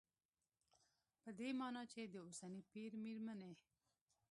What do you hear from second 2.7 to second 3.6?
پېر مېرمنې